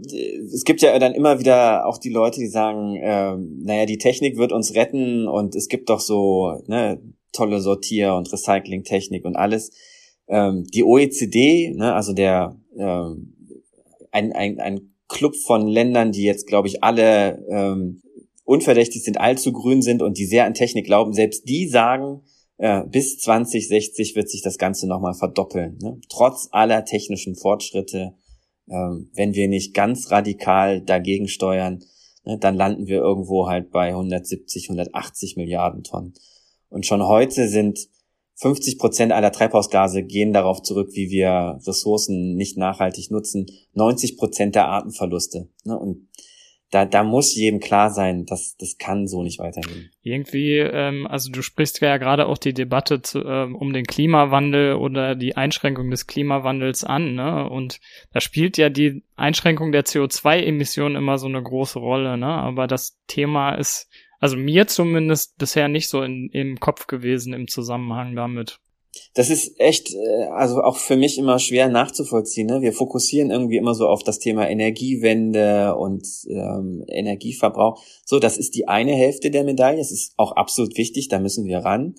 [0.52, 4.36] es gibt ja dann immer wieder auch die Leute, die sagen, äh, naja, die Technik
[4.36, 7.00] wird uns retten und es gibt doch so ne,
[7.32, 9.70] tolle Sortier- und Recyclingtechnik und alles.
[10.28, 13.58] Ähm, die OECD, ne, also der ähm,
[14.10, 18.02] ein, ein, ein Club von Ländern, die jetzt, glaube ich, alle ähm,
[18.44, 22.22] unverdächtig sind, allzu grün sind und die sehr an Technik glauben, selbst die sagen,
[22.58, 25.78] äh, bis 2060 wird sich das Ganze nochmal verdoppeln.
[25.80, 26.00] Ne?
[26.08, 28.14] Trotz aller technischen Fortschritte,
[28.70, 31.84] ähm, wenn wir nicht ganz radikal dagegen steuern,
[32.24, 36.14] ne, dann landen wir irgendwo halt bei 170, 180 Milliarden Tonnen.
[36.72, 37.78] Und schon heute sind
[38.36, 43.46] 50 Prozent aller Treibhausgase gehen darauf zurück, wie wir Ressourcen nicht nachhaltig nutzen.
[43.74, 45.48] 90 Prozent der Artenverluste.
[45.64, 45.78] Ne?
[45.78, 46.08] Und
[46.72, 49.90] da, da muss jedem klar sein, dass das kann so nicht weitergehen.
[50.00, 54.76] Irgendwie, ähm, also du sprichst ja gerade auch die Debatte zu, ähm, um den Klimawandel
[54.76, 57.48] oder die Einschränkung des Klimawandels an, ne?
[57.48, 57.78] Und
[58.14, 62.28] da spielt ja die Einschränkung der CO2-Emissionen immer so eine große Rolle, ne?
[62.28, 63.90] Aber das Thema ist
[64.22, 68.60] also mir zumindest bisher nicht so in, im Kopf gewesen im Zusammenhang damit.
[69.14, 72.46] Das ist echt, äh, also auch für mich immer schwer nachzuvollziehen.
[72.46, 72.60] Ne?
[72.60, 77.82] Wir fokussieren irgendwie immer so auf das Thema Energiewende und ähm, Energieverbrauch.
[78.06, 79.80] So, das ist die eine Hälfte der Medaille.
[79.80, 81.96] Es ist auch absolut wichtig, da müssen wir ran.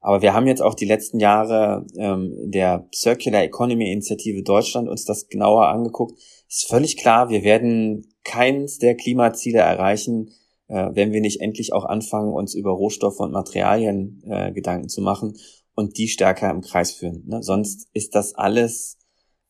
[0.00, 5.04] Aber wir haben jetzt auch die letzten Jahre ähm, der Circular Economy Initiative Deutschland uns
[5.04, 6.20] das genauer angeguckt.
[6.48, 10.30] Ist völlig klar, wir werden keins der Klimaziele erreichen,
[10.68, 15.00] äh, wenn wir nicht endlich auch anfangen, uns über Rohstoffe und Materialien äh, Gedanken zu
[15.00, 15.36] machen
[15.74, 17.24] und die stärker im Kreis führen.
[17.26, 17.42] Ne?
[17.42, 18.98] Sonst ist das alles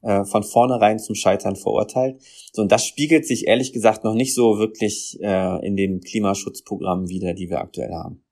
[0.03, 2.21] äh, von vornherein zum Scheitern verurteilt.
[2.53, 7.09] So, und das spiegelt sich ehrlich gesagt noch nicht so wirklich äh, in den Klimaschutzprogrammen
[7.09, 8.23] wider, die wir aktuell haben.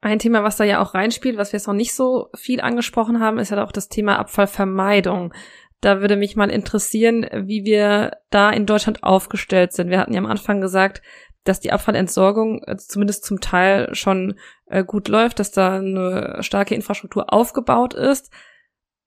[0.00, 3.20] Ein Thema, was da ja auch reinspielt, was wir jetzt noch nicht so viel angesprochen
[3.20, 5.32] haben, ist ja auch das Thema Abfallvermeidung.
[5.80, 9.90] Da würde mich mal interessieren, wie wir da in Deutschland aufgestellt sind.
[9.90, 11.02] Wir hatten ja am Anfang gesagt,
[11.44, 16.74] dass die Abfallentsorgung äh, zumindest zum Teil schon äh, gut läuft, dass da eine starke
[16.74, 18.30] Infrastruktur aufgebaut ist.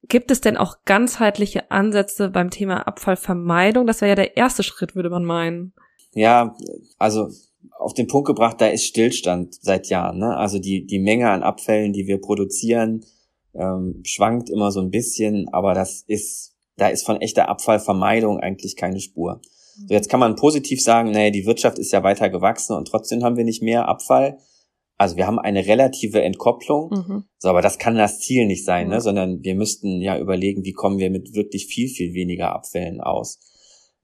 [0.08, 3.88] Gibt es denn auch ganzheitliche Ansätze beim Thema Abfallvermeidung?
[3.88, 5.74] Das wäre ja der erste Schritt, würde man meinen.
[6.14, 6.56] Ja,
[7.00, 7.30] also
[7.80, 10.20] auf den Punkt gebracht, da ist Stillstand seit Jahren.
[10.20, 10.36] Ne?
[10.38, 13.04] Also die, die Menge an Abfällen, die wir produzieren,
[13.54, 18.76] ähm, schwankt immer so ein bisschen, aber das ist, da ist von echter Abfallvermeidung eigentlich
[18.76, 19.42] keine Spur.
[19.88, 23.24] So, jetzt kann man positiv sagen, naja, die Wirtschaft ist ja weiter gewachsen und trotzdem
[23.24, 24.38] haben wir nicht mehr Abfall.
[24.98, 27.24] Also wir haben eine relative Entkopplung, mhm.
[27.38, 29.02] so, aber das kann das Ziel nicht sein, ne?
[29.02, 33.40] sondern wir müssten ja überlegen, wie kommen wir mit wirklich viel, viel weniger Abfällen aus.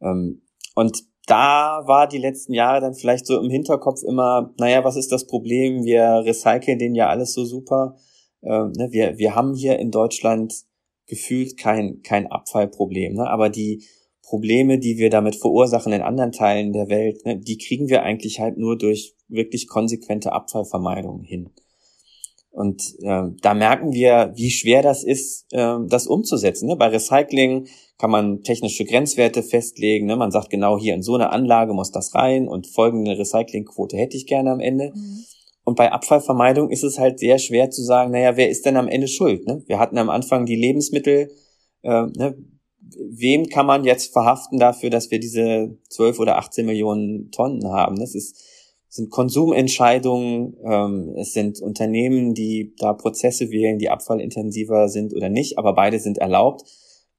[0.02, 0.42] Ähm,
[0.76, 5.14] und da war die letzten Jahre dann vielleicht so im Hinterkopf immer, naja, was ist
[5.14, 5.86] das Problem?
[5.86, 7.96] Wir recyceln den ja alles so super.
[8.44, 8.90] Ähm, ne?
[8.92, 10.54] wir, wir haben hier in Deutschland
[11.08, 13.30] gefühlt kein, kein Abfallproblem, ne?
[13.30, 13.86] aber die
[14.32, 18.40] Probleme, die wir damit verursachen in anderen Teilen der Welt, ne, die kriegen wir eigentlich
[18.40, 21.50] halt nur durch wirklich konsequente Abfallvermeidung hin.
[22.50, 26.70] Und äh, da merken wir, wie schwer das ist, äh, das umzusetzen.
[26.70, 26.78] Ne?
[26.78, 27.68] Bei Recycling
[27.98, 30.06] kann man technische Grenzwerte festlegen.
[30.06, 30.16] Ne?
[30.16, 34.16] Man sagt genau, hier in so eine Anlage muss das rein und folgende Recyclingquote hätte
[34.16, 34.94] ich gerne am Ende.
[34.96, 35.26] Mhm.
[35.66, 38.88] Und bei Abfallvermeidung ist es halt sehr schwer zu sagen, naja, wer ist denn am
[38.88, 39.46] Ende schuld?
[39.46, 39.62] Ne?
[39.68, 41.32] Wir hatten am Anfang die Lebensmittel,
[41.84, 42.38] äh, ne?
[42.82, 48.00] Wem kann man jetzt verhaften dafür, dass wir diese 12 oder 18 Millionen Tonnen haben?
[48.00, 48.38] Das ist,
[48.90, 55.58] sind Konsumentscheidungen, ähm, es sind Unternehmen, die da Prozesse wählen, die abfallintensiver sind oder nicht,
[55.58, 56.64] aber beide sind erlaubt.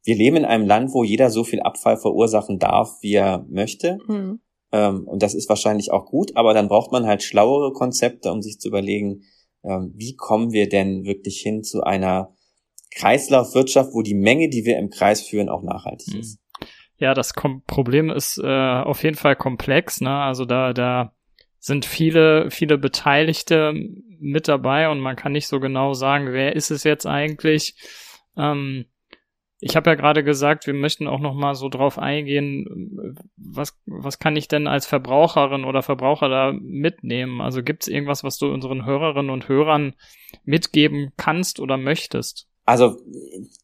[0.05, 3.99] Wir leben in einem Land, wo jeder so viel Abfall verursachen darf, wie er möchte.
[4.09, 4.41] Mhm.
[4.73, 8.43] Ähm, und das ist wahrscheinlich auch gut, aber dann braucht man halt schlauere Konzepte, um
[8.43, 9.23] sich zu überlegen,
[9.63, 12.35] ähm, wie kommen wir denn wirklich hin zu einer
[12.97, 16.21] Kreislaufwirtschaft, wo die Menge, die wir im Kreis führen, auch nachhaltig hm.
[16.21, 16.39] ist.
[16.99, 20.01] Ja, das Kom Problem ist äh, auf jeden Fall komplex.
[20.01, 20.15] Ne?
[20.15, 21.13] Also da, da
[21.59, 23.73] sind viele, viele Beteiligte
[24.21, 27.75] mit dabei und man kann nicht so genau sagen, wer ist es jetzt eigentlich.
[28.37, 28.87] Ähm,
[29.65, 34.19] ich habe ja gerade gesagt, wir möchten auch noch mal so drauf eingehen, was, was
[34.19, 37.41] kann ich denn als Verbraucherin oder Verbraucher da mitnehmen?
[37.41, 39.95] Also gibt es irgendwas, was du unseren Hörerinnen und Hörern
[40.45, 42.49] mitgeben kannst oder möchtest?
[42.65, 42.97] Also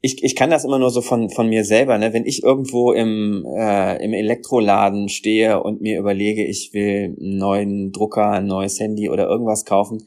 [0.01, 2.13] ich, ich kann das immer nur so von, von mir selber, ne?
[2.13, 7.93] Wenn ich irgendwo im, äh, im Elektroladen stehe und mir überlege, ich will einen neuen
[7.93, 10.05] Drucker, ein neues Handy oder irgendwas kaufen,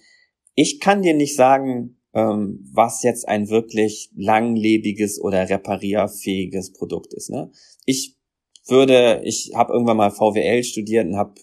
[0.55, 7.29] ich kann dir nicht sagen, ähm, was jetzt ein wirklich langlebiges oder reparierfähiges Produkt ist.
[7.29, 7.51] Ne?
[7.85, 8.17] Ich
[8.67, 11.35] würde, ich habe irgendwann mal VWL studiert und habe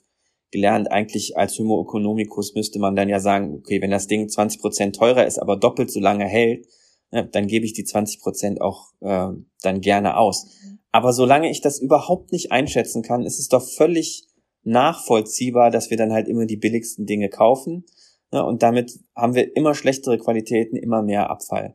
[0.50, 4.60] gelernt, eigentlich als Homo economicus müsste man dann ja sagen, okay, wenn das Ding 20
[4.60, 6.66] Prozent teurer ist, aber doppelt so lange hält,
[7.10, 9.28] ja, dann gebe ich die 20 Prozent auch äh,
[9.62, 10.46] dann gerne aus.
[10.92, 14.26] Aber solange ich das überhaupt nicht einschätzen kann, ist es doch völlig
[14.64, 17.84] nachvollziehbar, dass wir dann halt immer die billigsten Dinge kaufen.
[18.32, 21.74] Ne, und damit haben wir immer schlechtere Qualitäten, immer mehr Abfall.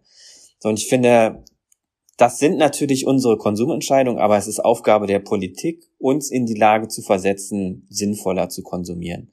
[0.59, 1.43] So, und ich finde,
[2.17, 6.87] das sind natürlich unsere Konsumentscheidungen, aber es ist Aufgabe der Politik, uns in die Lage
[6.87, 9.31] zu versetzen, sinnvoller zu konsumieren.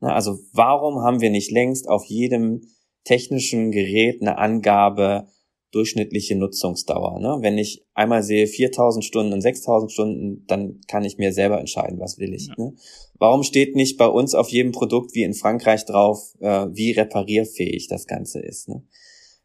[0.00, 2.62] Ne, also warum haben wir nicht längst auf jedem
[3.04, 5.26] technischen Gerät eine Angabe,
[5.72, 7.18] durchschnittliche Nutzungsdauer.
[7.18, 7.38] Ne?
[7.40, 11.98] Wenn ich einmal sehe 4000 Stunden und 6000 Stunden, dann kann ich mir selber entscheiden,
[11.98, 12.48] was will ich.
[12.48, 12.54] Ja.
[12.58, 12.74] Ne?
[13.18, 17.88] Warum steht nicht bei uns auf jedem Produkt wie in Frankreich drauf, äh, wie reparierfähig
[17.88, 18.68] das Ganze ist?
[18.68, 18.82] Ne?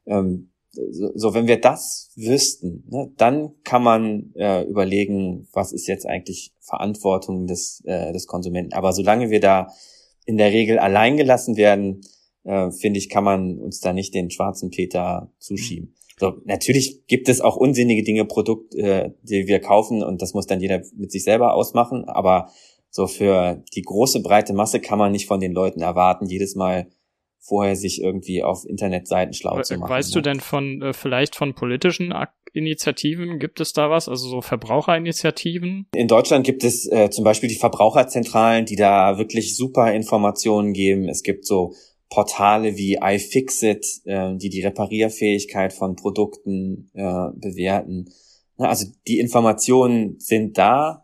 [0.05, 0.51] Ähm,
[0.91, 6.05] so, so, wenn wir das wüssten, ne, dann kann man äh, überlegen, was ist jetzt
[6.05, 8.73] eigentlich Verantwortung des, äh, des Konsumenten.
[8.73, 9.69] Aber solange wir da
[10.25, 12.01] in der Regel allein gelassen werden,
[12.43, 15.95] äh, finde ich, kann man uns da nicht den schwarzen Peter zuschieben.
[16.19, 20.47] So, natürlich gibt es auch unsinnige Dinge, Produkt, äh, die wir kaufen und das muss
[20.47, 22.05] dann jeder mit sich selber ausmachen.
[22.05, 22.49] Aber
[22.89, 26.87] so für die große breite Masse kann man nicht von den Leuten erwarten, jedes Mal
[27.39, 29.89] vorher sich irgendwie auf Internetseiten schlau zu machen.
[29.89, 30.21] Weißt ne?
[30.21, 32.13] du denn von äh, vielleicht von politischen
[32.53, 35.87] Initiativen gibt es da was, also so Verbraucherinitiativen?
[35.93, 41.07] In Deutschland gibt es äh, zum Beispiel die Verbraucherzentralen, die da wirklich super Informationen geben.
[41.07, 41.73] Es gibt so
[42.09, 48.09] Portale wie iFixit, äh, die die Reparierfähigkeit von Produkten äh, bewerten.
[48.57, 51.03] Also die Informationen sind da,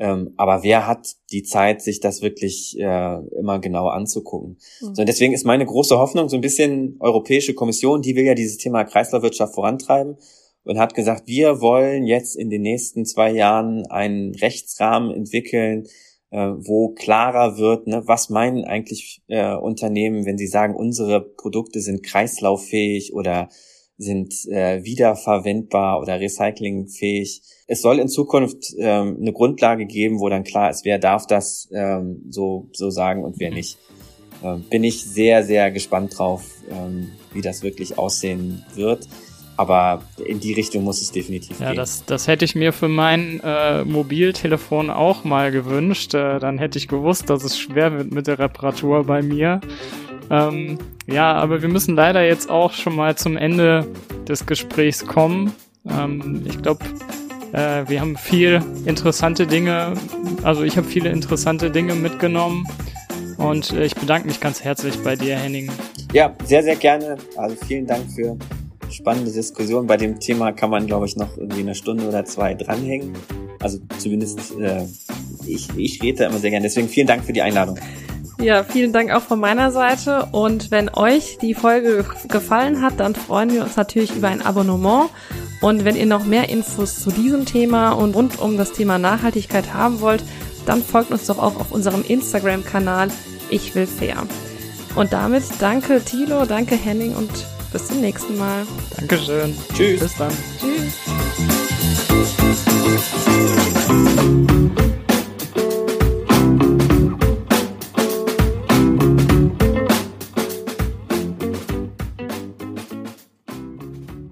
[0.00, 4.56] ähm, aber wer hat die Zeit, sich das wirklich äh, immer genau anzugucken?
[4.80, 4.94] Mhm.
[4.94, 8.56] So, deswegen ist meine große Hoffnung so ein bisschen Europäische Kommission, die will ja dieses
[8.56, 10.16] Thema Kreislaufwirtschaft vorantreiben
[10.64, 15.86] und hat gesagt, wir wollen jetzt in den nächsten zwei Jahren einen Rechtsrahmen entwickeln,
[16.38, 22.02] wo klarer wird, ne, was meinen eigentlich äh, Unternehmen, wenn sie sagen, unsere Produkte sind
[22.02, 23.48] kreislauffähig oder
[23.98, 27.42] sind äh, wiederverwendbar oder recyclingfähig.
[27.66, 31.68] Es soll in Zukunft ähm, eine Grundlage geben, wo dann klar ist, wer darf das
[31.72, 33.78] ähm, so, so sagen und wer nicht.
[34.42, 39.06] Ähm, bin ich sehr, sehr gespannt drauf, ähm, wie das wirklich aussehen wird.
[39.60, 41.74] Aber in die Richtung muss es definitiv ja, gehen.
[41.76, 46.14] Ja, das, das hätte ich mir für mein äh, Mobiltelefon auch mal gewünscht.
[46.14, 49.60] Äh, dann hätte ich gewusst, dass es schwer wird mit der Reparatur bei mir.
[50.30, 53.86] Ähm, ja, aber wir müssen leider jetzt auch schon mal zum Ende
[54.26, 55.52] des Gesprächs kommen.
[55.86, 56.82] Ähm, ich glaube,
[57.52, 59.92] äh, wir haben viel interessante Dinge,
[60.42, 62.66] also ich habe viele interessante Dinge mitgenommen.
[63.36, 65.70] Und äh, ich bedanke mich ganz herzlich bei dir, Henning.
[66.14, 67.18] Ja, sehr, sehr gerne.
[67.36, 68.38] Also vielen Dank für
[68.90, 69.86] spannende Diskussion.
[69.86, 73.14] Bei dem Thema kann man, glaube ich, noch irgendwie eine Stunde oder zwei dranhängen.
[73.60, 74.84] Also zumindest äh,
[75.46, 76.64] ich, ich rede da immer sehr gerne.
[76.64, 77.78] Deswegen vielen Dank für die Einladung.
[78.40, 80.28] Ja, vielen Dank auch von meiner Seite.
[80.32, 85.10] Und wenn euch die Folge gefallen hat, dann freuen wir uns natürlich über ein Abonnement.
[85.60, 89.74] Und wenn ihr noch mehr Infos zu diesem Thema und rund um das Thema Nachhaltigkeit
[89.74, 90.24] haben wollt,
[90.64, 93.08] dann folgt uns doch auch auf unserem Instagram-Kanal
[93.50, 94.26] Ich will fair.
[94.94, 97.30] Und damit danke Thilo, danke Henning und
[97.72, 98.66] bis zum nächsten Mal.
[98.96, 99.56] Dankeschön.
[99.74, 100.00] Tschüss.
[100.00, 100.32] Bis dann.
[100.60, 100.94] Tschüss.